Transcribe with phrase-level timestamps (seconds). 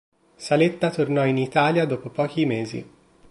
[0.35, 2.89] Saletta tornò in Italia dopo pochi mesi.